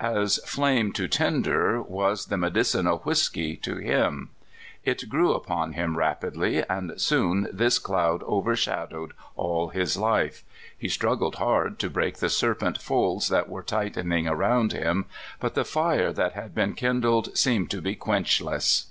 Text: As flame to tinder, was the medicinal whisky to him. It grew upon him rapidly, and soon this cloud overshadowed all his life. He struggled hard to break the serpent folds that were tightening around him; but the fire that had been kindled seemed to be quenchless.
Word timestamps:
As 0.00 0.38
flame 0.46 0.92
to 0.92 1.06
tinder, 1.08 1.82
was 1.82 2.28
the 2.28 2.38
medicinal 2.38 3.00
whisky 3.04 3.54
to 3.58 3.76
him. 3.76 4.30
It 4.82 5.10
grew 5.10 5.34
upon 5.34 5.74
him 5.74 5.98
rapidly, 5.98 6.64
and 6.70 6.98
soon 6.98 7.48
this 7.52 7.78
cloud 7.78 8.22
overshadowed 8.22 9.12
all 9.36 9.68
his 9.68 9.98
life. 9.98 10.42
He 10.74 10.88
struggled 10.88 11.34
hard 11.34 11.78
to 11.80 11.90
break 11.90 12.16
the 12.16 12.30
serpent 12.30 12.80
folds 12.80 13.28
that 13.28 13.50
were 13.50 13.62
tightening 13.62 14.26
around 14.26 14.72
him; 14.72 15.04
but 15.38 15.52
the 15.54 15.66
fire 15.66 16.14
that 16.14 16.32
had 16.32 16.54
been 16.54 16.72
kindled 16.72 17.36
seemed 17.36 17.70
to 17.72 17.82
be 17.82 17.94
quenchless. 17.94 18.86